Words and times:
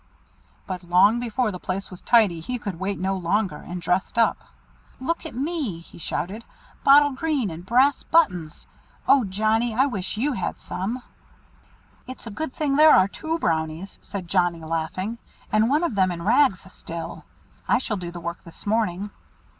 But 0.65 0.81
long 0.83 1.19
before 1.19 1.51
the 1.51 1.59
place 1.59 1.91
was 1.91 2.01
tidy, 2.01 2.39
he 2.39 2.57
could 2.57 2.79
wait 2.79 2.97
no 2.97 3.15
longer, 3.17 3.57
and 3.57 3.79
dressed 3.79 4.17
up. 4.17 4.37
"Look 4.99 5.27
at 5.27 5.35
me!" 5.35 5.77
he 5.77 5.99
shouted; 5.99 6.43
"bottle 6.83 7.11
green 7.11 7.51
and 7.51 7.63
brass 7.63 8.01
buttons! 8.01 8.65
Oh, 9.07 9.25
Johnnie, 9.25 9.75
I 9.75 9.85
wish 9.85 10.17
you 10.17 10.31
had 10.33 10.59
some." 10.59 11.03
"It's 12.07 12.25
a 12.25 12.31
good 12.31 12.51
thing 12.51 12.77
there 12.77 12.95
are 12.95 13.07
two 13.07 13.37
Brownies," 13.37 13.99
said 14.01 14.27
Johnnie, 14.27 14.63
laughing, 14.63 15.19
"and 15.51 15.69
one 15.69 15.83
of 15.83 15.93
them 15.93 16.11
in 16.11 16.23
rags 16.23 16.61
still. 16.73 17.23
I 17.67 17.77
shall 17.77 17.97
do 17.97 18.09
the 18.09 18.19
work 18.19 18.43
this 18.43 18.65
morning." 18.65 19.11